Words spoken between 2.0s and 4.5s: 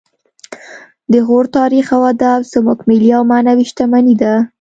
ادب زموږ ملي او معنوي شتمني ده